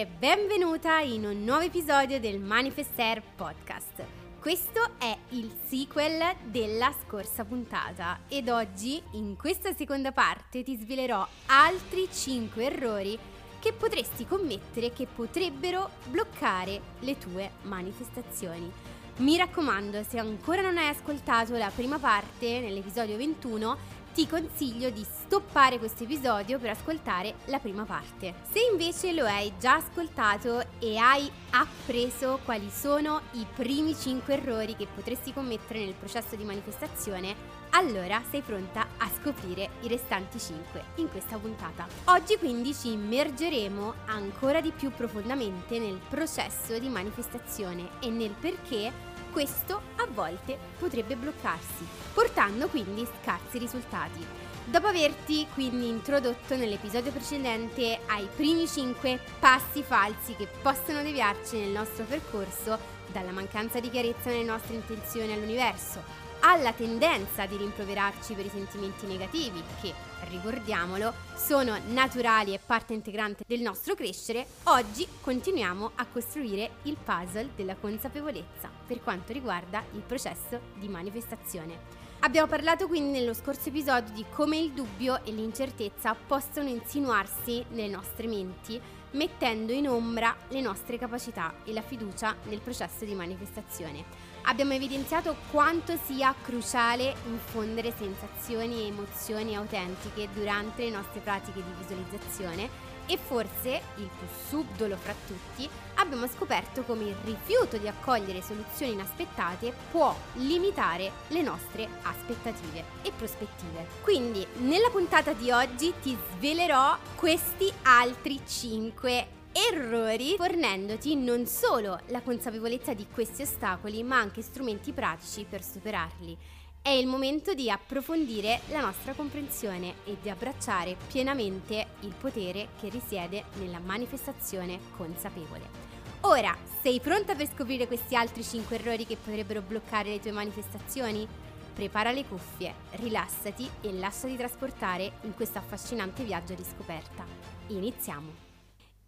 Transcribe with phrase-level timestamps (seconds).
[0.00, 4.04] Manifester, benvenuta in un nuovo episodio del Manifester Podcast.
[4.40, 11.26] Questo è il sequel della scorsa puntata ed oggi, in questa seconda parte, ti svelerò
[11.46, 13.18] altri 5 errori
[13.58, 18.70] che potresti commettere che potrebbero bloccare le tue manifestazioni.
[19.18, 23.76] Mi raccomando, se ancora non hai ascoltato la prima parte, nell'episodio 21,
[24.12, 28.34] ti consiglio di stoppare questo episodio per ascoltare la prima parte.
[28.50, 34.74] Se invece lo hai già ascoltato e hai appreso quali sono i primi 5 errori
[34.76, 40.82] che potresti commettere nel processo di manifestazione, allora sei pronta a scoprire i restanti 5
[40.96, 41.86] in questa puntata.
[42.06, 49.08] Oggi quindi ci immergeremo ancora di più profondamente nel processo di manifestazione e nel perché
[49.30, 54.24] questo a volte potrebbe bloccarsi, portando quindi scarsi risultati.
[54.64, 61.70] Dopo averti quindi introdotto nell'episodio precedente ai primi 5 passi falsi che possono deviarci nel
[61.70, 62.78] nostro percorso
[63.10, 66.02] dalla mancanza di chiarezza nelle nostre intenzioni all'universo,
[66.40, 69.92] alla tendenza di rimproverarci per i sentimenti negativi che,
[70.28, 77.50] ricordiamolo, sono naturali e parte integrante del nostro crescere, oggi continuiamo a costruire il puzzle
[77.54, 81.98] della consapevolezza per quanto riguarda il processo di manifestazione.
[82.20, 87.88] Abbiamo parlato quindi nello scorso episodio di come il dubbio e l'incertezza possono insinuarsi nelle
[87.88, 88.80] nostre menti
[89.12, 94.29] mettendo in ombra le nostre capacità e la fiducia nel processo di manifestazione.
[94.42, 101.72] Abbiamo evidenziato quanto sia cruciale infondere sensazioni e emozioni autentiche durante le nostre pratiche di
[101.78, 108.40] visualizzazione e forse, il più subdolo fra tutti, abbiamo scoperto come il rifiuto di accogliere
[108.40, 113.86] soluzioni inaspettate può limitare le nostre aspettative e prospettive.
[114.02, 122.20] Quindi, nella puntata di oggi ti svelerò questi altri 5 errori fornendoti non solo la
[122.20, 126.36] consapevolezza di questi ostacoli ma anche strumenti pratici per superarli.
[126.82, 132.88] È il momento di approfondire la nostra comprensione e di abbracciare pienamente il potere che
[132.88, 135.88] risiede nella manifestazione consapevole.
[136.22, 141.26] Ora, sei pronta per scoprire questi altri 5 errori che potrebbero bloccare le tue manifestazioni?
[141.74, 147.24] Prepara le cuffie, rilassati e lasciati trasportare in questo affascinante viaggio di scoperta.
[147.68, 148.49] Iniziamo!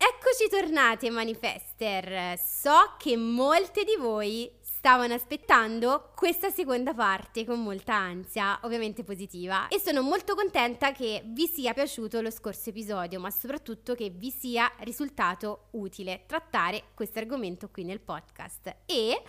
[0.04, 2.36] Eccoci tornati Manifester.
[2.36, 9.68] So che molte di voi stavano aspettando questa seconda parte con molta ansia, ovviamente positiva.
[9.68, 14.32] E sono molto contenta che vi sia piaciuto lo scorso episodio, ma soprattutto che vi
[14.32, 18.78] sia risultato utile trattare questo argomento qui nel podcast.
[18.86, 19.22] E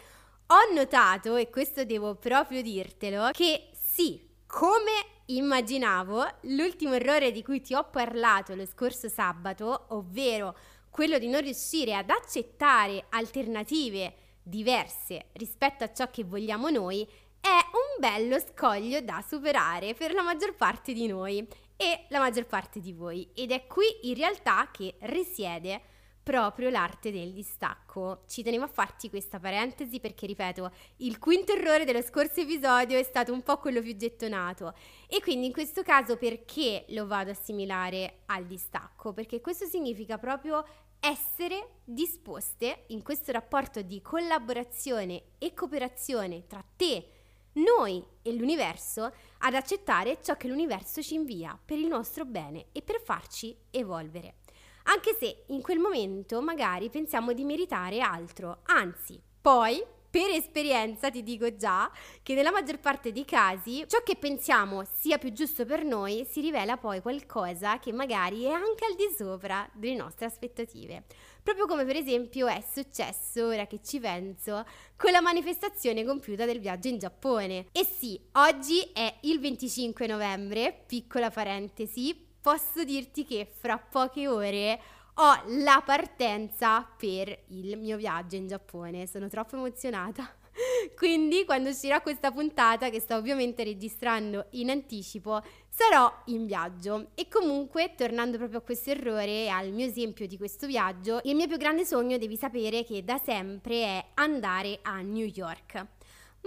[0.48, 7.62] ho notato, e questo devo proprio dirtelo, che sì, come immaginavo, l'ultimo errore di cui
[7.62, 10.56] ti ho parlato lo scorso sabato, ovvero
[10.90, 14.14] quello di non riuscire ad accettare alternative
[14.44, 17.08] diverse rispetto a ciò che vogliamo noi,
[17.40, 21.46] è un bello scoglio da superare per la maggior parte di noi
[21.76, 23.30] e la maggior parte di voi.
[23.34, 25.82] Ed è qui in realtà che risiede
[26.24, 28.24] proprio l'arte del distacco.
[28.28, 33.04] Ci tenevo a farti questa parentesi perché, ripeto, il quinto errore dello scorso episodio è
[33.04, 34.74] stato un po' quello più gettonato.
[35.08, 39.14] E quindi in questo caso perché lo vado a assimilare al distacco?
[39.14, 40.66] Perché questo significa proprio
[41.00, 47.08] essere disposte in questo rapporto di collaborazione e cooperazione tra te,
[47.56, 52.82] noi e l'universo ad accettare ciò che l'universo ci invia per il nostro bene e
[52.82, 54.36] per farci evolvere.
[54.84, 59.84] Anche se in quel momento magari pensiamo di meritare altro, anzi, poi
[60.14, 61.90] per esperienza ti dico già
[62.22, 66.40] che nella maggior parte dei casi ciò che pensiamo sia più giusto per noi si
[66.40, 71.06] rivela poi qualcosa che magari è anche al di sopra delle nostre aspettative.
[71.42, 74.64] Proprio come per esempio è successo, ora che ci penso,
[74.96, 77.66] con la manifestazione compiuta del viaggio in Giappone.
[77.72, 84.78] E sì, oggi è il 25 novembre, piccola parentesi, posso dirti che fra poche ore
[85.14, 89.08] ho la partenza per il mio viaggio in Giappone.
[89.08, 90.30] Sono troppo emozionata.
[90.98, 97.12] Quindi quando uscirà questa puntata, che sto ovviamente registrando in anticipo, sarò in viaggio.
[97.16, 101.36] E comunque, tornando proprio a questo errore e al mio esempio di questo viaggio, il
[101.36, 105.88] mio più grande sogno devi sapere che da sempre è andare a New York.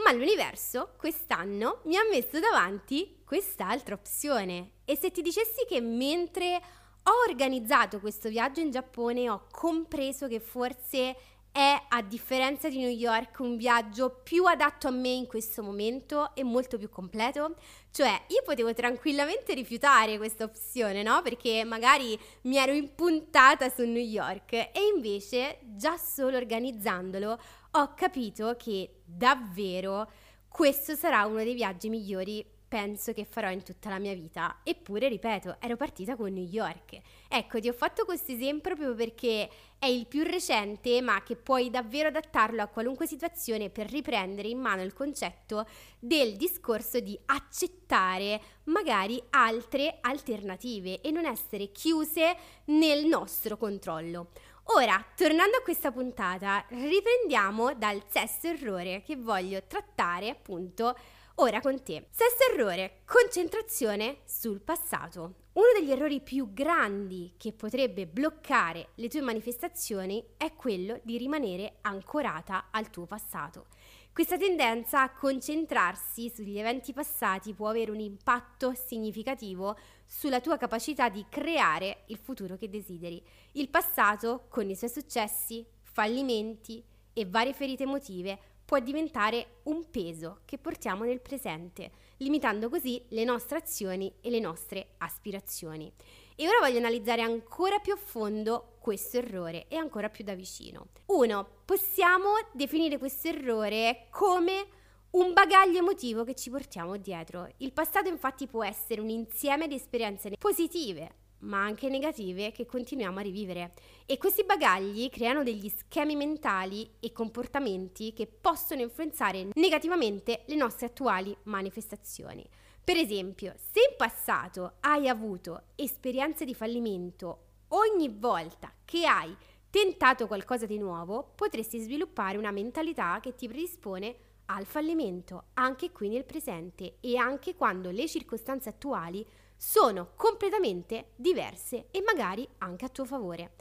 [0.03, 4.73] Ma l'universo quest'anno mi ha messo davanti quest'altra opzione.
[4.85, 6.61] E se ti dicessi che mentre
[7.03, 11.17] ho organizzato questo viaggio in Giappone ho compreso che forse
[11.57, 16.35] è, a differenza di New York, un viaggio più adatto a me in questo momento
[16.35, 17.55] e molto più completo.
[17.91, 21.23] Cioè, io potevo tranquillamente rifiutare questa opzione, no?
[21.23, 27.41] Perché magari mi ero impuntata su New York e invece, già solo organizzandolo,
[27.79, 30.11] ho capito che davvero
[30.49, 34.61] questo sarà uno dei viaggi migliori penso che farò in tutta la mia vita.
[34.65, 37.01] Eppure, ripeto, ero partita con New York.
[37.29, 41.71] Ecco, ti ho fatto questo esempio proprio perché è il più recente, ma che puoi
[41.71, 45.67] davvero adattarlo a qualunque situazione per riprendere in mano il concetto
[45.99, 52.37] del discorso di accettare magari altre alternative e non essere chiuse
[52.67, 54.31] nel nostro controllo.
[54.71, 60.97] Ora, tornando a questa puntata, riprendiamo dal sesto errore che voglio trattare appunto
[61.39, 62.07] Ora con te.
[62.11, 65.35] Sesto errore, concentrazione sul passato.
[65.53, 71.77] Uno degli errori più grandi che potrebbe bloccare le tue manifestazioni è quello di rimanere
[71.83, 73.67] ancorata al tuo passato.
[74.15, 79.77] Questa tendenza a concentrarsi sugli eventi passati può avere un impatto significativo
[80.07, 83.23] sulla tua capacità di creare il futuro che desideri.
[83.53, 86.83] Il passato, con i suoi successi, fallimenti
[87.13, 93.25] e varie ferite emotive, può diventare un peso che portiamo nel presente, limitando così le
[93.25, 95.91] nostre azioni e le nostre aspirazioni.
[96.35, 100.89] E ora voglio analizzare ancora più a fondo questo errore e ancora più da vicino.
[101.07, 104.67] Uno, possiamo definire questo errore come
[105.11, 107.49] un bagaglio emotivo che ci portiamo dietro.
[107.59, 113.19] Il passato infatti può essere un insieme di esperienze positive, ma anche negative che continuiamo
[113.19, 113.75] a rivivere.
[114.05, 120.87] E questi bagagli creano degli schemi mentali e comportamenti che possono influenzare negativamente le nostre
[120.87, 122.45] attuali manifestazioni.
[122.83, 129.35] Per esempio, se in passato hai avuto esperienze di fallimento ogni volta che hai
[129.71, 136.09] tentato qualcosa di nuovo, potresti sviluppare una mentalità che ti predispone al fallimento, anche qui
[136.09, 139.27] nel presente e anche quando le circostanze attuali
[139.57, 143.53] sono completamente diverse e magari anche a tuo favore.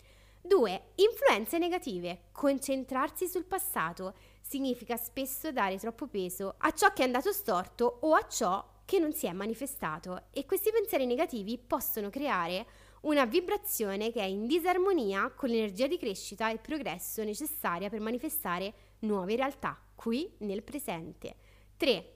[0.41, 0.81] 2.
[0.95, 2.25] Influenze negative.
[2.31, 8.13] Concentrarsi sul passato significa spesso dare troppo peso a ciò che è andato storto o
[8.13, 12.67] a ciò che non si è manifestato e questi pensieri negativi possono creare
[13.01, 18.73] una vibrazione che è in disarmonia con l'energia di crescita e progresso necessaria per manifestare
[18.99, 21.35] nuove realtà qui nel presente.
[21.77, 22.11] 3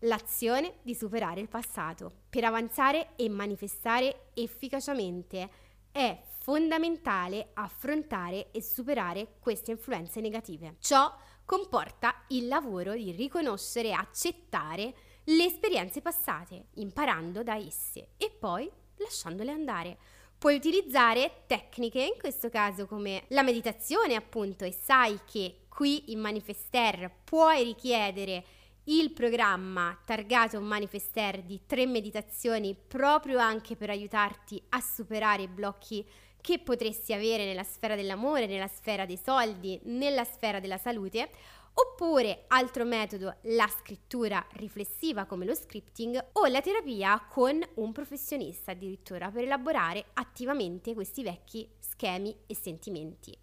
[0.00, 2.10] l'azione di superare il passato.
[2.30, 5.50] Per avanzare e manifestare efficacemente
[5.92, 10.76] è fondamentale affrontare e superare queste influenze negative.
[10.80, 14.94] Ciò comporta il lavoro di riconoscere e accettare
[15.24, 19.98] le esperienze passate, imparando da esse e poi lasciandole andare.
[20.38, 26.20] Puoi utilizzare tecniche, in questo caso come la meditazione appunto, e sai che qui in
[26.20, 28.44] Manifester puoi richiedere
[28.84, 36.06] il programma targato Manifester di tre meditazioni proprio anche per aiutarti a superare i blocchi
[36.42, 41.30] che potresti avere nella sfera dell'amore, nella sfera dei soldi, nella sfera della salute,
[41.72, 48.72] oppure altro metodo, la scrittura riflessiva come lo scripting o la terapia con un professionista
[48.72, 53.34] addirittura per elaborare attivamente questi vecchi schemi e sentimenti.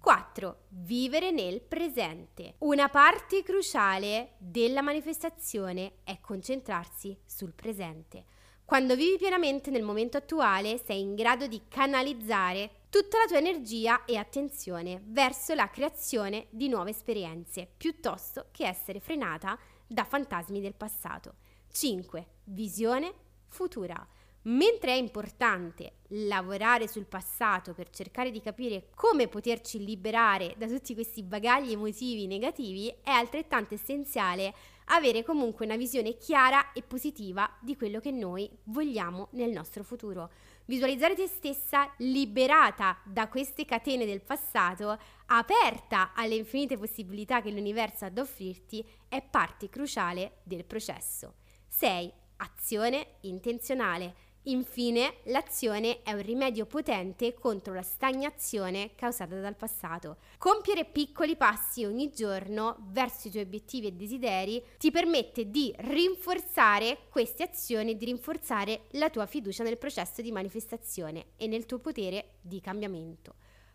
[0.00, 0.60] 4.
[0.68, 2.54] Vivere nel presente.
[2.60, 8.24] Una parte cruciale della manifestazione è concentrarsi sul presente.
[8.64, 14.06] Quando vivi pienamente nel momento attuale sei in grado di canalizzare tutta la tua energia
[14.06, 20.74] e attenzione verso la creazione di nuove esperienze, piuttosto che essere frenata da fantasmi del
[20.74, 21.34] passato.
[21.70, 22.26] 5.
[22.44, 23.12] Visione
[23.48, 24.08] futura.
[24.42, 30.94] Mentre è importante lavorare sul passato per cercare di capire come poterci liberare da tutti
[30.94, 34.54] questi bagagli emotivi negativi, è altrettanto essenziale
[34.86, 40.30] avere comunque una visione chiara e positiva di quello che noi vogliamo nel nostro futuro.
[40.64, 48.06] Visualizzare te stessa liberata da queste catene del passato, aperta alle infinite possibilità che l'universo
[48.06, 51.34] ha da offrirti, è parte cruciale del processo.
[51.68, 52.12] 6.
[52.36, 60.16] Azione intenzionale Infine, l'azione è un rimedio potente contro la stagnazione causata dal passato.
[60.38, 67.00] Compiere piccoli passi ogni giorno verso i tuoi obiettivi e desideri ti permette di rinforzare
[67.10, 72.36] queste azioni, di rinforzare la tua fiducia nel processo di manifestazione e nel tuo potere
[72.40, 73.34] di cambiamento.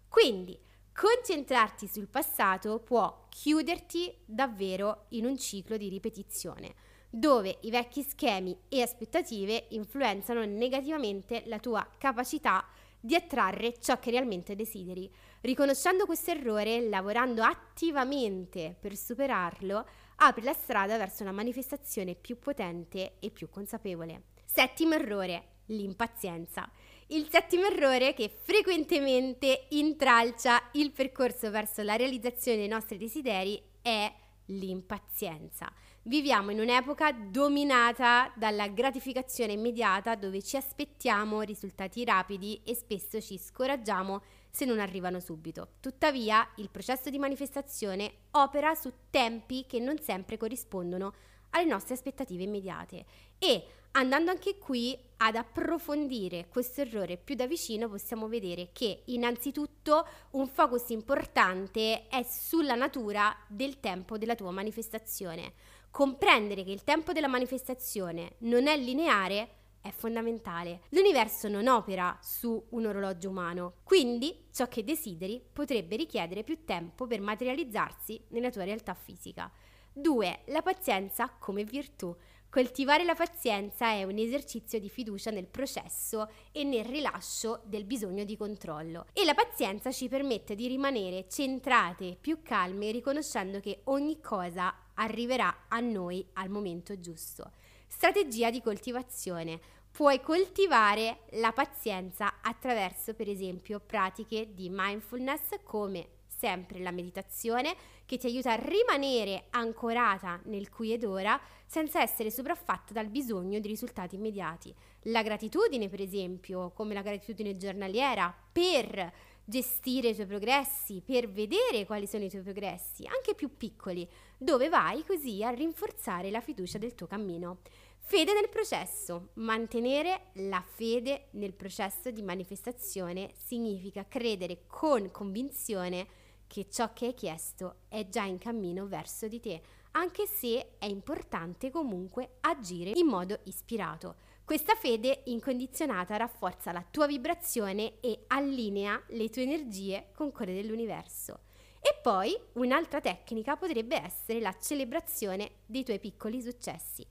[0.09, 0.59] Quindi,
[0.91, 6.73] concentrarti sul passato può chiuderti davvero in un ciclo di ripetizione
[7.15, 12.67] dove i vecchi schemi e aspettative influenzano negativamente la tua capacità
[12.99, 15.09] di attrarre ciò che realmente desideri.
[15.39, 23.13] Riconoscendo questo errore, lavorando attivamente per superarlo, apri la strada verso una manifestazione più potente
[23.19, 24.23] e più consapevole.
[24.43, 26.69] Settimo errore, l'impazienza.
[27.07, 34.13] Il settimo errore che frequentemente intralcia il percorso verso la realizzazione dei nostri desideri è
[34.47, 35.71] l'impazienza.
[36.07, 43.39] Viviamo in un'epoca dominata dalla gratificazione immediata dove ci aspettiamo risultati rapidi e spesso ci
[43.39, 44.21] scoraggiamo
[44.51, 45.69] se non arrivano subito.
[45.79, 51.11] Tuttavia, il processo di manifestazione opera su tempi che non sempre corrispondono
[51.49, 53.05] alle nostre aspettative immediate
[53.39, 60.07] e andando anche qui ad approfondire questo errore più da vicino possiamo vedere che innanzitutto
[60.31, 65.53] un focus importante è sulla natura del tempo della tua manifestazione.
[65.95, 69.47] Comprendere che il tempo della manifestazione non è lineare
[69.79, 70.81] è fondamentale.
[70.89, 77.07] L'universo non opera su un orologio umano, quindi ciò che desideri potrebbe richiedere più tempo
[77.07, 79.49] per materializzarsi nella tua realtà fisica.
[79.93, 80.39] 2.
[80.47, 82.13] La pazienza come virtù.
[82.55, 88.23] Coltivare la pazienza è un esercizio di fiducia nel processo e nel rilascio del bisogno
[88.23, 89.07] di controllo.
[89.11, 95.65] E la pazienza ci permette di rimanere centrate più calme riconoscendo che ogni cosa arriverà
[95.67, 97.51] a noi al momento giusto.
[97.87, 99.59] Strategia di coltivazione.
[99.91, 106.07] Puoi coltivare la pazienza attraverso, per esempio, pratiche di mindfulness come
[106.37, 111.39] sempre la meditazione che ti aiuta a rimanere ancorata nel qui ed ora
[111.75, 114.73] senza essere sopraffatta dal bisogno di risultati immediati.
[115.07, 119.11] La gratitudine, per esempio, come la gratitudine giornaliera, per
[119.43, 124.69] gestire i tuoi progressi, per vedere quali sono i tuoi progressi, anche più piccoli, dove
[124.69, 127.57] vai così a rinforzare la fiducia del tuo cammino.
[127.99, 129.31] Fede nel processo.
[129.33, 136.07] Mantenere la fede nel processo di manifestazione significa credere con convinzione
[136.47, 139.61] che ciò che hai chiesto è già in cammino verso di te,
[139.95, 144.15] anche se è importante comunque agire in modo ispirato.
[144.43, 151.39] Questa fede incondizionata rafforza la tua vibrazione e allinea le tue energie con quelle dell'universo.
[151.79, 157.05] E poi un'altra tecnica potrebbe essere la celebrazione dei tuoi piccoli successi.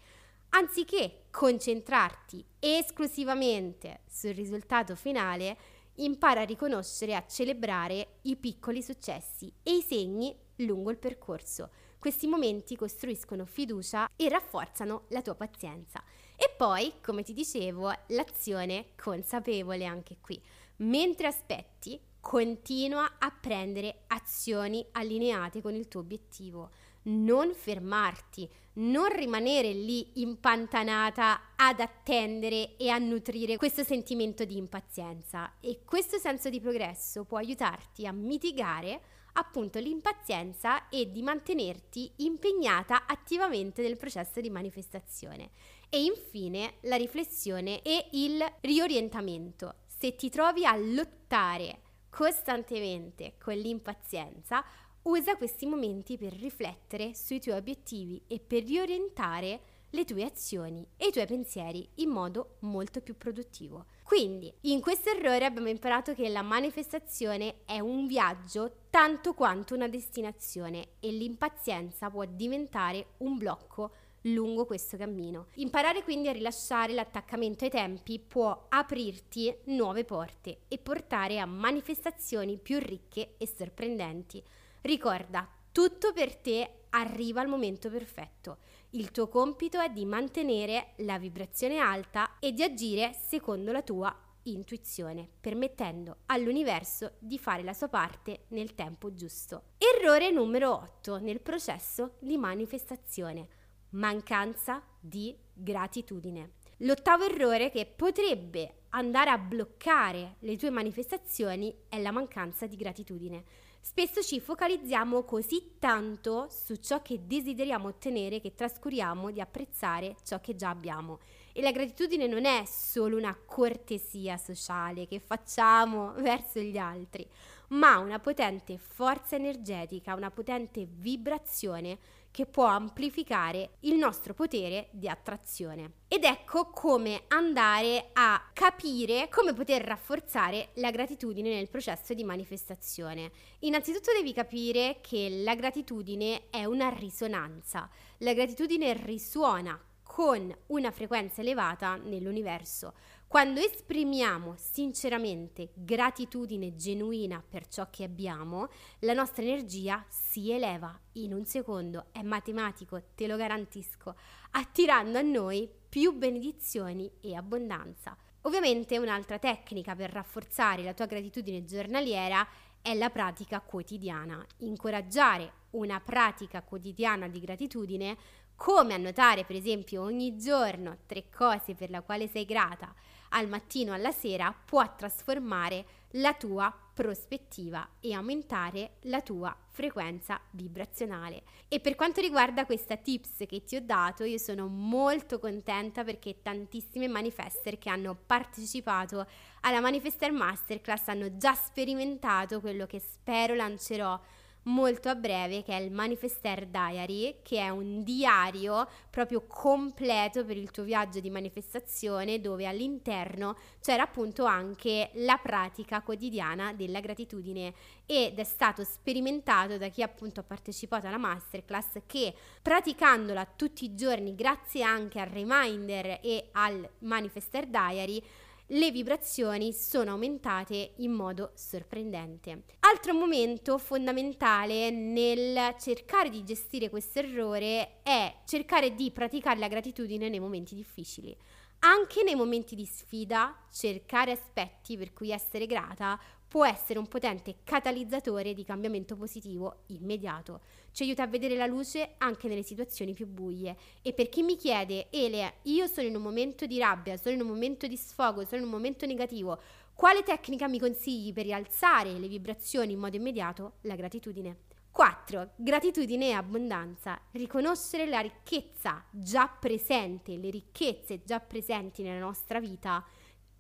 [0.50, 5.56] Anziché concentrarti esclusivamente sul risultato finale,
[5.96, 11.70] impara a riconoscere e a celebrare i piccoli successi e i segni lungo il percorso.
[12.04, 16.04] Questi momenti costruiscono fiducia e rafforzano la tua pazienza.
[16.36, 20.38] E poi, come ti dicevo, l'azione consapevole anche qui.
[20.80, 26.72] Mentre aspetti, continua a prendere azioni allineate con il tuo obiettivo
[27.04, 35.54] non fermarti, non rimanere lì impantanata ad attendere e a nutrire questo sentimento di impazienza
[35.60, 39.00] e questo senso di progresso può aiutarti a mitigare
[39.34, 45.50] appunto l'impazienza e di mantenerti impegnata attivamente nel processo di manifestazione.
[45.88, 49.76] E infine la riflessione e il riorientamento.
[49.86, 54.64] Se ti trovi a lottare costantemente con l'impazienza,
[55.04, 59.60] Usa questi momenti per riflettere sui tuoi obiettivi e per riorientare
[59.94, 63.86] le tue azioni e i tuoi pensieri in modo molto più produttivo.
[64.02, 69.88] Quindi, in questo errore abbiamo imparato che la manifestazione è un viaggio tanto quanto una
[69.88, 75.46] destinazione e l'impazienza può diventare un blocco lungo questo cammino.
[75.54, 82.58] Imparare quindi a rilasciare l'attaccamento ai tempi può aprirti nuove porte e portare a manifestazioni
[82.58, 84.42] più ricche e sorprendenti.
[84.80, 88.58] Ricorda, tutto per te arriva il momento perfetto.
[88.94, 94.16] Il tuo compito è di mantenere la vibrazione alta e di agire secondo la tua
[94.44, 99.70] intuizione, permettendo all'universo di fare la sua parte nel tempo giusto.
[99.78, 103.48] Errore numero 8 nel processo di manifestazione.
[103.90, 106.52] Mancanza di gratitudine.
[106.78, 113.44] L'ottavo errore che potrebbe andare a bloccare le tue manifestazioni è la mancanza di gratitudine.
[113.86, 120.40] Spesso ci focalizziamo così tanto su ciò che desideriamo ottenere che trascuriamo di apprezzare ciò
[120.40, 121.20] che già abbiamo.
[121.52, 127.28] E la gratitudine non è solo una cortesia sociale che facciamo verso gli altri,
[127.68, 131.98] ma una potente forza energetica, una potente vibrazione
[132.34, 135.92] che può amplificare il nostro potere di attrazione.
[136.08, 143.30] Ed ecco come andare a capire come poter rafforzare la gratitudine nel processo di manifestazione.
[143.60, 147.88] Innanzitutto devi capire che la gratitudine è una risonanza.
[148.18, 152.94] La gratitudine risuona con una frequenza elevata nell'universo.
[153.34, 158.68] Quando esprimiamo sinceramente gratitudine genuina per ciò che abbiamo,
[159.00, 164.14] la nostra energia si eleva in un secondo, è matematico, te lo garantisco,
[164.52, 168.16] attirando a noi più benedizioni e abbondanza.
[168.42, 172.46] Ovviamente un'altra tecnica per rafforzare la tua gratitudine giornaliera
[172.80, 174.46] è la pratica quotidiana.
[174.58, 178.16] Incoraggiare una pratica quotidiana di gratitudine,
[178.64, 182.94] come annotare per esempio ogni giorno tre cose per le quali sei grata,
[183.30, 191.42] al mattino alla sera può trasformare la tua prospettiva e aumentare la tua frequenza vibrazionale.
[191.68, 196.40] E per quanto riguarda questa tips che ti ho dato, io sono molto contenta perché
[196.40, 199.26] tantissime manifester che hanno partecipato
[199.60, 204.18] alla Manifester Masterclass hanno già sperimentato quello che spero lancerò
[204.64, 210.56] molto a breve che è il Manifester Diary, che è un diario proprio completo per
[210.56, 217.74] il tuo viaggio di manifestazione dove all'interno c'era appunto anche la pratica quotidiana della gratitudine.
[218.06, 223.94] Ed è stato sperimentato da chi appunto ha partecipato alla masterclass che praticandola tutti i
[223.94, 228.22] giorni grazie anche al reminder e al Manifester Diary
[228.68, 232.64] le vibrazioni sono aumentate in modo sorprendente.
[232.80, 240.28] Altro momento fondamentale nel cercare di gestire questo errore è cercare di praticare la gratitudine
[240.28, 241.36] nei momenti difficili.
[241.80, 246.18] Anche nei momenti di sfida, cercare aspetti per cui essere grata
[246.54, 250.60] può essere un potente catalizzatore di cambiamento positivo immediato.
[250.92, 253.76] Ci aiuta a vedere la luce anche nelle situazioni più buie.
[254.02, 257.40] E per chi mi chiede, Ele, io sono in un momento di rabbia, sono in
[257.40, 259.60] un momento di sfogo, sono in un momento negativo,
[259.94, 263.72] quale tecnica mi consigli per rialzare le vibrazioni in modo immediato?
[263.80, 264.58] La gratitudine.
[264.92, 265.54] 4.
[265.56, 267.20] Gratitudine e abbondanza.
[267.32, 273.04] Riconoscere la ricchezza già presente, le ricchezze già presenti nella nostra vita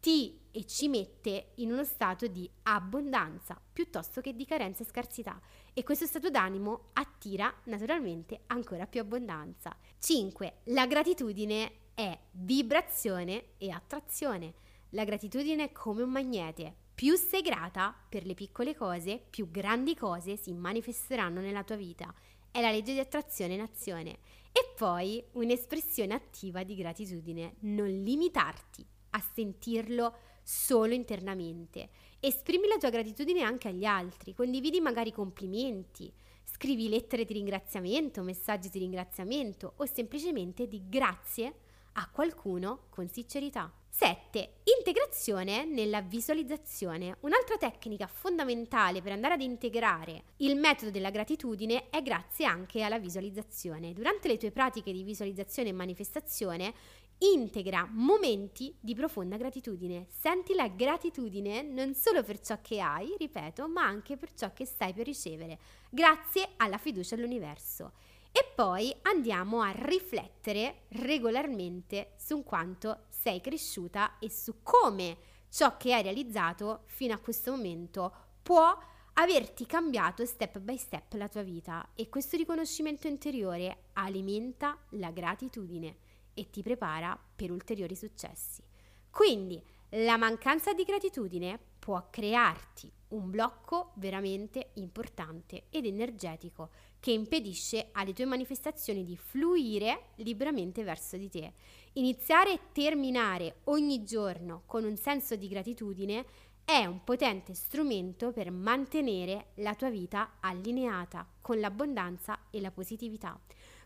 [0.04, 5.40] ti e ci mette in uno stato di abbondanza piuttosto che di carenza e scarsità
[5.72, 9.74] e questo stato d'animo attira naturalmente ancora più abbondanza.
[9.98, 10.56] 5.
[10.64, 14.52] La gratitudine è vibrazione e attrazione.
[14.90, 16.74] La gratitudine è come un magnete.
[16.94, 22.14] Più sei grata per le piccole cose, più grandi cose si manifesteranno nella tua vita.
[22.50, 24.18] È la legge di attrazione in azione.
[24.52, 27.54] E poi un'espressione attiva di gratitudine.
[27.60, 31.88] Non limitarti a sentirlo solo internamente.
[32.20, 36.12] Esprimi la tua gratitudine anche agli altri, condividi magari complimenti,
[36.44, 41.54] scrivi lettere di ringraziamento, messaggi di ringraziamento o semplicemente di grazie
[41.94, 43.72] a qualcuno con sincerità.
[43.96, 44.54] 7.
[44.76, 47.16] Integrazione nella visualizzazione.
[47.20, 52.98] Un'altra tecnica fondamentale per andare ad integrare il metodo della gratitudine è grazie anche alla
[52.98, 53.92] visualizzazione.
[53.92, 56.74] Durante le tue pratiche di visualizzazione e manifestazione,
[57.18, 60.06] integra momenti di profonda gratitudine.
[60.08, 64.64] Senti la gratitudine non solo per ciò che hai, ripeto, ma anche per ciò che
[64.64, 65.58] stai per ricevere,
[65.90, 67.92] grazie alla fiducia all'universo.
[68.30, 75.16] E poi andiamo a riflettere regolarmente su quanto sei cresciuta e su come
[75.48, 78.76] ciò che hai realizzato fino a questo momento può
[79.14, 85.98] averti cambiato step by step la tua vita e questo riconoscimento interiore alimenta la gratitudine
[86.34, 88.62] e ti prepara per ulteriori successi.
[89.10, 97.90] Quindi la mancanza di gratitudine può crearti un blocco veramente importante ed energetico che impedisce
[97.92, 101.52] alle tue manifestazioni di fluire liberamente verso di te.
[101.92, 106.24] Iniziare e terminare ogni giorno con un senso di gratitudine
[106.64, 113.38] è un potente strumento per mantenere la tua vita allineata con l'abbondanza e la positività.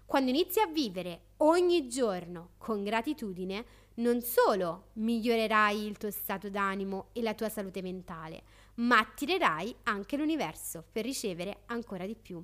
[0.09, 3.63] Quando inizi a vivere ogni giorno con gratitudine,
[3.97, 8.43] non solo migliorerai il tuo stato d'animo e la tua salute mentale,
[8.77, 12.43] ma attirerai anche l'universo per ricevere ancora di più.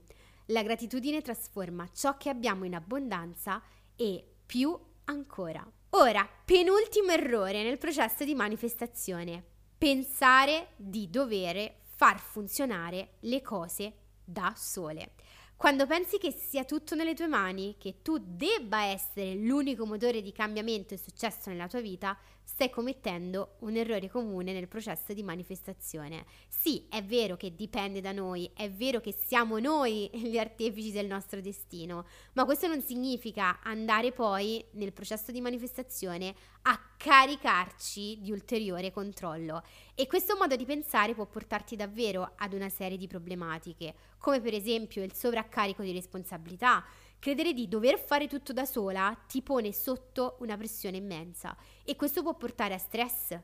[0.48, 3.62] La gratitudine trasforma ciò che abbiamo in abbondanza
[3.96, 5.66] e più ancora.
[5.92, 9.42] Ora, penultimo errore nel processo di manifestazione.
[9.78, 15.12] Pensare di dovere far funzionare le cose da sole.
[15.56, 20.32] Quando pensi che sia tutto nelle tue mani, che tu debba essere l'unico motore di
[20.32, 26.24] cambiamento e successo nella tua vita, stai commettendo un errore comune nel processo di manifestazione.
[26.48, 31.06] Sì, è vero che dipende da noi, è vero che siamo noi gli artefici del
[31.06, 38.30] nostro destino, ma questo non significa andare poi nel processo di manifestazione a caricarci di
[38.30, 39.62] ulteriore controllo.
[39.94, 44.54] E questo modo di pensare può portarti davvero ad una serie di problematiche, come per
[44.54, 46.84] esempio il sovraccarico di responsabilità,
[47.24, 52.20] Credere di dover fare tutto da sola ti pone sotto una pressione immensa e questo
[52.20, 53.34] può portare a stress,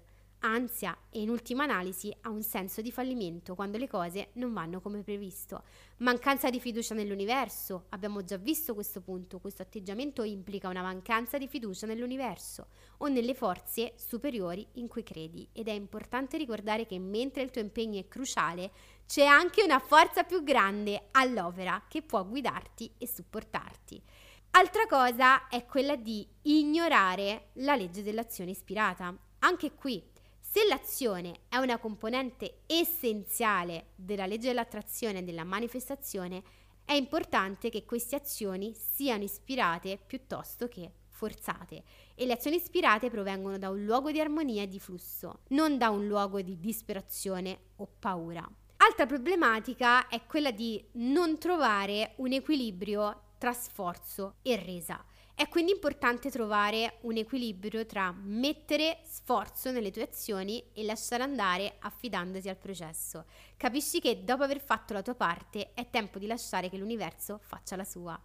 [0.41, 4.83] ansia e in ultima analisi a un senso di fallimento quando le cose non vanno
[4.83, 5.63] come previsto.
[5.99, 11.49] Mancanza di fiducia nell'universo, abbiamo già visto questo punto, questo atteggiamento implica una mancanza di
[11.49, 12.67] fiducia nell'universo
[12.99, 15.49] o nelle forze superiori in cui credi.
[15.53, 18.73] Ed è importante ricordare che mentre il tuo impegno è cruciale,
[19.11, 24.01] c'è anche una forza più grande all'opera che può guidarti e supportarti.
[24.53, 29.13] Altra cosa è quella di ignorare la legge dell'azione ispirata.
[29.41, 30.01] Anche qui
[30.39, 36.45] se l'azione è una componente essenziale della legge dell'attrazione e della manifestazione,
[36.85, 41.83] è importante che queste azioni siano ispirate piuttosto che forzate
[42.15, 45.91] e le azioni ispirate provengono da un luogo di armonia e di flusso, non da
[45.91, 48.49] un luogo di disperazione o paura.
[48.83, 55.05] Altra problematica è quella di non trovare un equilibrio tra sforzo e resa.
[55.35, 61.77] È quindi importante trovare un equilibrio tra mettere sforzo nelle tue azioni e lasciare andare
[61.81, 63.27] affidandosi al processo.
[63.59, 67.77] Capisci che dopo aver fatto la tua parte è tempo di lasciare che l'universo faccia
[67.77, 68.19] la sua.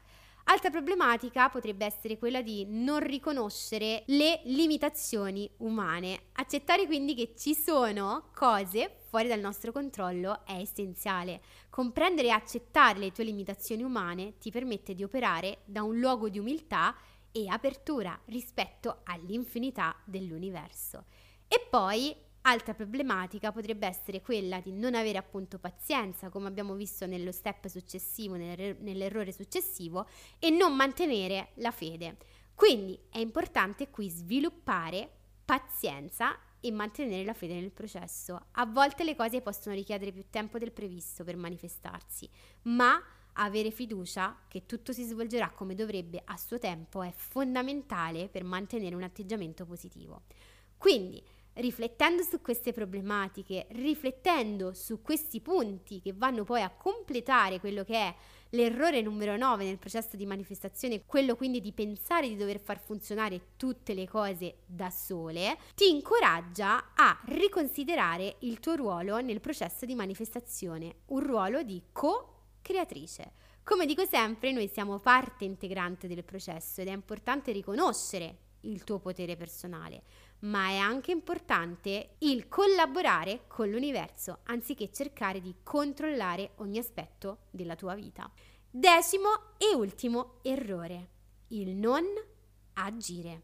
[0.47, 6.25] Altra problematica potrebbe essere quella di non riconoscere le limitazioni umane.
[6.33, 11.41] Accettare quindi che ci sono cose fuori dal nostro controllo è essenziale.
[11.71, 16.37] Comprendere e accettare le tue limitazioni umane ti permette di operare da un luogo di
[16.37, 16.95] umiltà
[17.31, 21.05] e apertura rispetto all'infinità dell'universo.
[21.47, 22.15] E poi
[22.47, 27.65] Altra problematica potrebbe essere quella di non avere appunto pazienza, come abbiamo visto nello step
[27.67, 32.17] successivo, nell'errore successivo, e non mantenere la fede.
[32.53, 35.09] Quindi è importante qui sviluppare
[35.43, 38.39] pazienza e mantenere la fede nel processo.
[38.51, 42.29] A volte le cose possono richiedere più tempo del previsto per manifestarsi,
[42.63, 43.01] ma
[43.33, 48.93] avere fiducia che tutto si svolgerà come dovrebbe a suo tempo è fondamentale per mantenere
[48.93, 50.21] un atteggiamento positivo.
[50.77, 51.23] Quindi
[51.55, 57.95] riflettendo su queste problematiche, riflettendo su questi punti che vanno poi a completare quello che
[57.95, 58.15] è
[58.49, 63.53] l'errore numero 9 nel processo di manifestazione, quello quindi di pensare di dover far funzionare
[63.57, 69.95] tutte le cose da sole, ti incoraggia a riconsiderare il tuo ruolo nel processo di
[69.95, 73.31] manifestazione, un ruolo di co-creatrice.
[73.63, 78.99] Come dico sempre, noi siamo parte integrante del processo ed è importante riconoscere il tuo
[78.99, 80.03] potere personale
[80.39, 87.75] ma è anche importante il collaborare con l'universo anziché cercare di controllare ogni aspetto della
[87.75, 88.31] tua vita.
[88.69, 91.09] Decimo e ultimo errore,
[91.49, 92.03] il non
[92.73, 93.41] agire.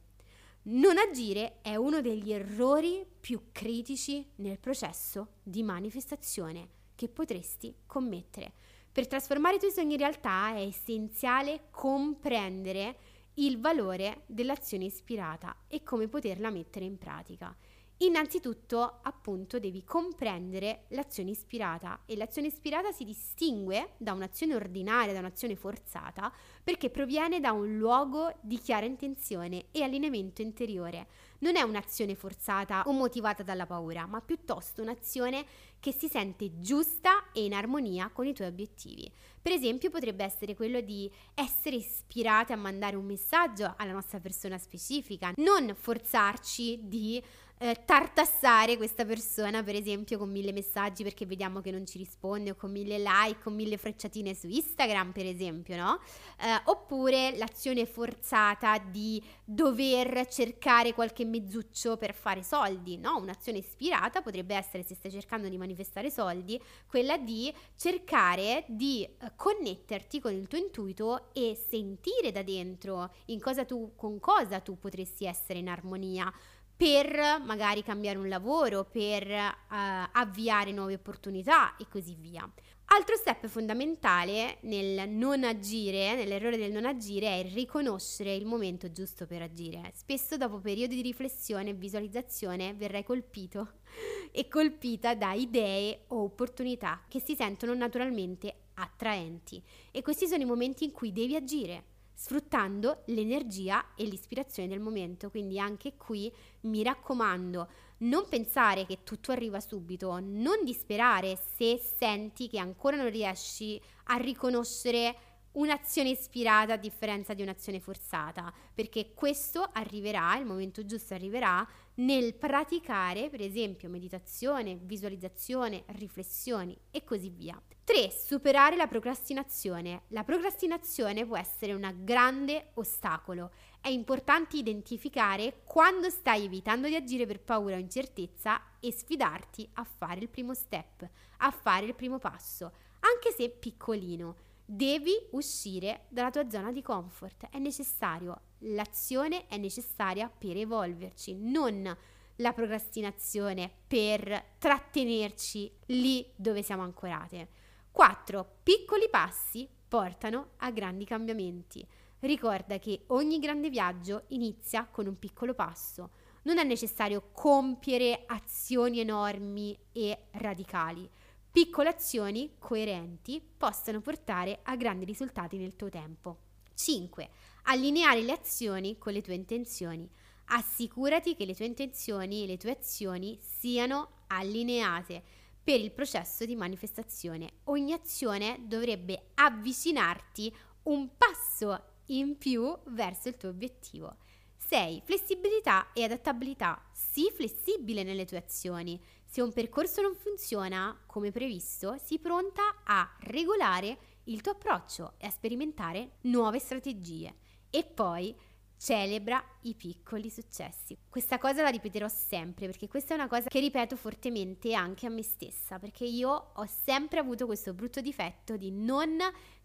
[0.63, 8.53] Non agire è uno degli errori più critici nel processo di manifestazione che potresti commettere.
[8.91, 12.97] Per trasformare i tuoi sogni in realtà è essenziale comprendere
[13.35, 17.55] il valore dell'azione ispirata e come poterla mettere in pratica.
[18.01, 25.19] Innanzitutto, appunto, devi comprendere l'azione ispirata e l'azione ispirata si distingue da un'azione ordinaria, da
[25.19, 31.07] un'azione forzata, perché proviene da un luogo di chiara intenzione e allineamento interiore.
[31.41, 35.45] Non è un'azione forzata o motivata dalla paura, ma piuttosto un'azione
[35.79, 39.11] che si sente giusta e in armonia con i tuoi obiettivi.
[39.41, 44.59] Per esempio potrebbe essere quello di essere ispirati a mandare un messaggio alla nostra persona
[44.59, 47.21] specifica, non forzarci di
[47.61, 52.49] eh, tartassare questa persona, per esempio, con mille messaggi perché vediamo che non ci risponde,
[52.49, 55.99] o con mille like, con mille frecciatine su Instagram, per esempio, no?
[56.39, 63.17] Eh, oppure l'azione forzata di dover cercare qualche mezzuccio per fare soldi, no?
[63.17, 69.33] Un'azione ispirata potrebbe essere, se stai cercando di manifestare soldi, quella di cercare di eh,
[69.35, 74.79] connetterti con il tuo intuito e sentire da dentro in cosa tu, con cosa tu
[74.79, 76.33] potresti essere in armonia
[76.81, 79.75] per magari cambiare un lavoro, per uh,
[80.13, 82.51] avviare nuove opportunità e così via.
[82.85, 89.27] Altro step fondamentale nel non agire, nell'errore del non agire, è riconoscere il momento giusto
[89.27, 89.91] per agire.
[89.93, 93.73] Spesso dopo periodi di riflessione e visualizzazione verrai colpito
[94.33, 100.47] e colpita da idee o opportunità che si sentono naturalmente attraenti e questi sono i
[100.47, 101.90] momenti in cui devi agire
[102.21, 105.31] sfruttando l'energia e l'ispirazione del momento.
[105.31, 106.31] Quindi anche qui
[106.61, 107.67] mi raccomando,
[107.99, 114.17] non pensare che tutto arriva subito, non disperare se senti che ancora non riesci a
[114.17, 115.15] riconoscere
[115.53, 122.33] un'azione ispirata a differenza di un'azione forzata, perché questo arriverà, il momento giusto arriverà nel
[122.35, 127.61] praticare, per esempio, meditazione, visualizzazione, riflessioni e così via.
[127.83, 128.09] 3.
[128.11, 130.03] Superare la procrastinazione.
[130.09, 133.51] La procrastinazione può essere un grande ostacolo.
[133.81, 139.83] È importante identificare quando stai evitando di agire per paura o incertezza e sfidarti a
[139.83, 144.49] fare il primo step, a fare il primo passo, anche se piccolino.
[144.73, 151.93] Devi uscire dalla tua zona di comfort, è necessario, l'azione è necessaria per evolverci, non
[152.37, 157.49] la procrastinazione per trattenerci lì dove siamo ancorate.
[157.91, 158.59] 4.
[158.63, 161.85] Piccoli passi portano a grandi cambiamenti.
[162.19, 166.11] Ricorda che ogni grande viaggio inizia con un piccolo passo.
[166.43, 171.09] Non è necessario compiere azioni enormi e radicali.
[171.51, 176.37] Piccole azioni coerenti possono portare a grandi risultati nel tuo tempo.
[176.73, 177.29] 5.
[177.63, 180.09] Allineare le azioni con le tue intenzioni.
[180.45, 185.21] Assicurati che le tue intenzioni e le tue azioni siano allineate
[185.61, 187.51] per il processo di manifestazione.
[187.65, 194.15] Ogni azione dovrebbe avvicinarti un passo in più verso il tuo obiettivo.
[194.55, 195.01] 6.
[195.03, 196.81] Flessibilità e adattabilità.
[196.93, 198.97] Sii flessibile nelle tue azioni.
[199.31, 205.25] Se un percorso non funziona come previsto, sii pronta a regolare il tuo approccio e
[205.25, 207.33] a sperimentare nuove strategie.
[207.69, 208.35] E poi
[208.75, 210.97] celebra i piccoli successi.
[211.07, 215.09] Questa cosa la ripeterò sempre perché questa è una cosa che ripeto fortemente anche a
[215.09, 219.17] me stessa, perché io ho sempre avuto questo brutto difetto di non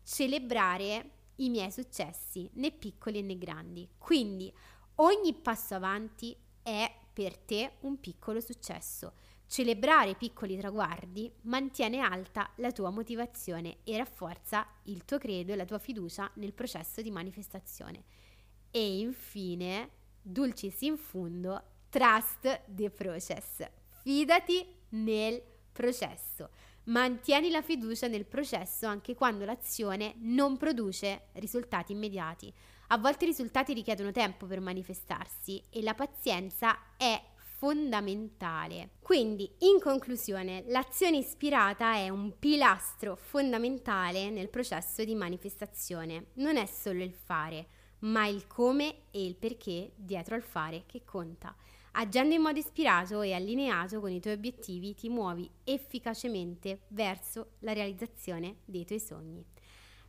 [0.04, 3.88] celebrare i miei successi, né piccoli né grandi.
[3.98, 4.54] Quindi
[4.96, 9.14] ogni passo avanti è per te un piccolo successo.
[9.48, 15.64] Celebrare piccoli traguardi mantiene alta la tua motivazione e rafforza il tuo credo e la
[15.64, 18.02] tua fiducia nel processo di manifestazione.
[18.72, 23.64] E infine, dulcis in fundo, trust the process.
[24.02, 26.50] Fidati nel processo.
[26.84, 32.52] Mantieni la fiducia nel processo anche quando l'azione non produce risultati immediati.
[32.88, 37.20] A volte i risultati richiedono tempo per manifestarsi e la pazienza è
[37.56, 38.90] fondamentale.
[39.00, 46.26] Quindi, in conclusione, l'azione ispirata è un pilastro fondamentale nel processo di manifestazione.
[46.34, 47.66] Non è solo il fare,
[48.00, 51.54] ma il come e il perché dietro al fare che conta.
[51.92, 57.72] Agendo in modo ispirato e allineato con i tuoi obiettivi ti muovi efficacemente verso la
[57.72, 59.44] realizzazione dei tuoi sogni.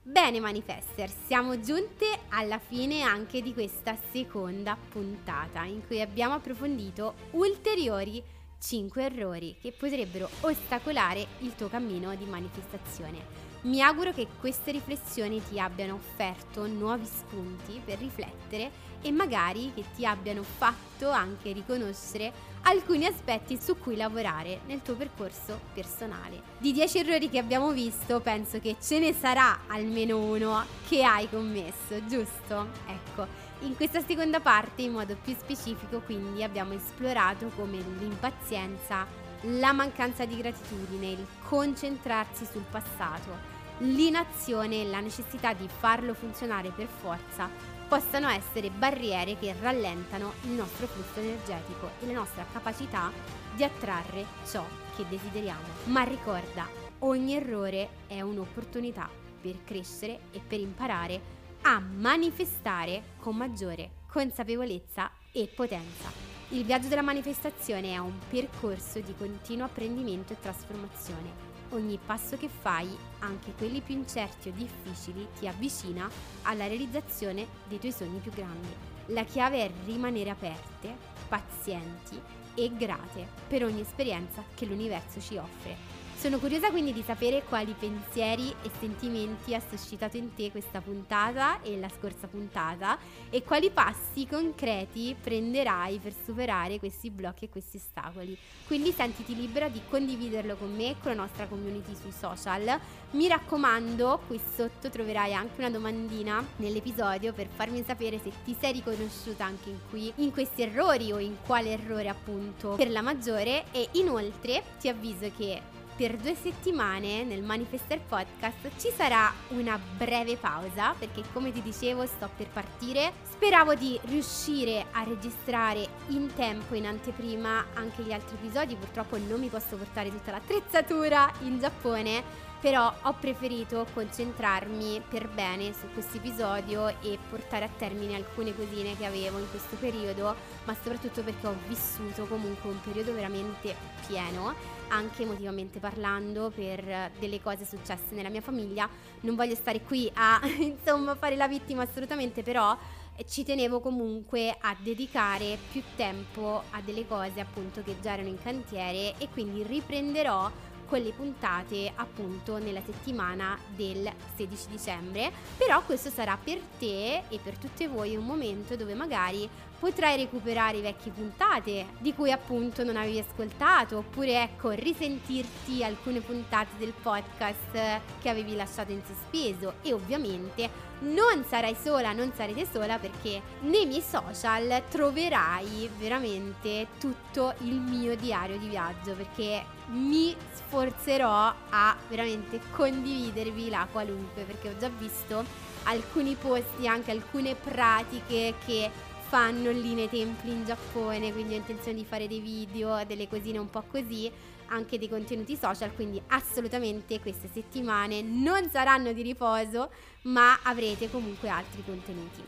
[0.10, 7.16] Bene manifester, siamo giunte alla fine anche di questa seconda puntata in cui abbiamo approfondito
[7.32, 8.24] ulteriori
[8.58, 13.47] 5 errori che potrebbero ostacolare il tuo cammino di manifestazione.
[13.62, 19.84] Mi auguro che queste riflessioni ti abbiano offerto nuovi spunti per riflettere e magari che
[19.96, 22.32] ti abbiano fatto anche riconoscere
[22.64, 26.42] alcuni aspetti su cui lavorare nel tuo percorso personale.
[26.60, 31.28] Di 10 errori che abbiamo visto, penso che ce ne sarà almeno uno che hai
[31.30, 32.68] commesso, giusto?
[32.88, 33.26] Ecco,
[33.62, 40.26] in questa seconda parte in modo più specifico quindi abbiamo esplorato come l'impazienza la mancanza
[40.26, 47.50] di gratitudine, il concentrarsi sul passato, l'inazione e la necessità di farlo funzionare per forza
[47.88, 53.12] possano essere barriere che rallentano il nostro flusso energetico e la nostra capacità
[53.56, 54.64] di attrarre ciò
[54.96, 55.66] che desideriamo.
[55.86, 56.68] Ma ricorda,
[57.00, 59.10] ogni errore è un'opportunità
[59.42, 66.37] per crescere e per imparare a manifestare con maggiore consapevolezza e potenza.
[66.52, 71.46] Il viaggio della manifestazione è un percorso di continuo apprendimento e trasformazione.
[71.72, 72.88] Ogni passo che fai,
[73.20, 76.10] anche quelli più incerti o difficili, ti avvicina
[76.44, 78.74] alla realizzazione dei tuoi sogni più grandi.
[79.08, 80.96] La chiave è rimanere aperte,
[81.28, 82.18] pazienti
[82.56, 86.07] e grate per ogni esperienza che l'universo ci offre.
[86.28, 91.62] Sono curiosa quindi di sapere quali pensieri e sentimenti ha suscitato in te questa puntata
[91.62, 92.98] e la scorsa puntata
[93.30, 98.38] e quali passi concreti prenderai per superare questi blocchi e questi ostacoli.
[98.66, 102.78] Quindi sentiti libera di condividerlo con me e con la nostra community sui social.
[103.12, 108.74] Mi raccomando, qui sotto troverai anche una domandina nell'episodio per farmi sapere se ti sei
[108.74, 113.64] riconosciuta anche in qui in questi errori o in quale errore appunto per la maggiore
[113.72, 120.38] e inoltre ti avviso che per due settimane nel Manifester Podcast ci sarà una breve
[120.38, 123.14] pausa perché come ti dicevo sto per partire.
[123.24, 128.76] Speravo di riuscire a registrare in tempo, in anteprima, anche gli altri episodi.
[128.76, 135.74] Purtroppo non mi posso portare tutta l'attrezzatura in Giappone però ho preferito concentrarmi per bene
[135.74, 140.74] su questo episodio e portare a termine alcune cosine che avevo in questo periodo, ma
[140.74, 143.76] soprattutto perché ho vissuto comunque un periodo veramente
[144.08, 144.56] pieno,
[144.90, 148.90] anche emotivamente parlando, per delle cose successe nella mia famiglia.
[149.22, 152.78] Non voglio stare qui a insomma fare la vittima assolutamente, però
[153.26, 158.42] ci tenevo comunque a dedicare più tempo a delle cose appunto che già erano in
[158.42, 160.52] cantiere e quindi riprenderò
[160.88, 165.32] con le puntate appunto nella settimana del 16 dicembre.
[165.58, 169.48] Però questo sarà per te e per tutte voi un momento dove magari
[169.80, 176.22] potrai recuperare i vecchi puntate di cui appunto non avevi ascoltato oppure ecco risentirti alcune
[176.22, 179.76] puntate del podcast che avevi lasciato in sospeso.
[179.82, 187.54] E ovviamente non sarai sola, non sarete sola perché nei miei social troverai veramente tutto
[187.60, 194.78] il mio diario di viaggio perché mi sforzerò a veramente condividervi la qualunque perché ho
[194.78, 198.92] già visto alcuni posti, anche alcune pratiche che
[199.28, 203.58] fanno lì nei templi in Giappone, quindi ho intenzione di fare dei video, delle cosine
[203.58, 204.32] un po' così,
[204.68, 209.92] anche dei contenuti social, quindi assolutamente queste settimane non saranno di riposo,
[210.24, 212.42] ma avrete comunque altri contenuti.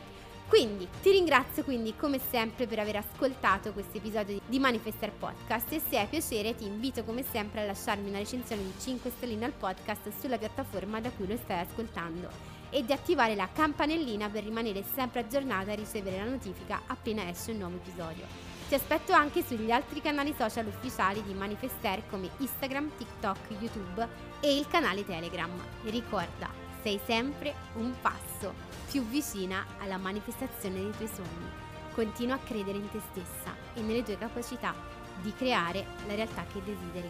[0.48, 5.82] Quindi ti ringrazio quindi come sempre per aver ascoltato questo episodio di Manifester Podcast e
[5.88, 9.52] se hai piacere ti invito come sempre a lasciarmi una recensione di 5 stelline al
[9.52, 14.84] podcast sulla piattaforma da cui lo stai ascoltando e di attivare la campanellina per rimanere
[14.96, 18.26] sempre aggiornata e ricevere la notifica appena esce un nuovo episodio.
[18.68, 24.08] Ti aspetto anche sugli altri canali social ufficiali di Manifester come Instagram, TikTok, YouTube
[24.40, 25.50] e il canale Telegram.
[25.86, 26.50] Ricorda,
[26.84, 28.54] sei sempre un passo
[28.90, 31.50] più vicina alla manifestazione dei tuoi sogni.
[31.94, 34.76] Continua a credere in te stessa e nelle tue capacità
[35.20, 37.10] di creare la realtà che desideri.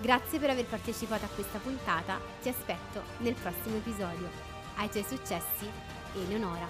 [0.00, 5.70] Grazie per aver partecipato a questa puntata, ti aspetto nel prossimo episodio ai suoi successi
[6.14, 6.68] Eleonora.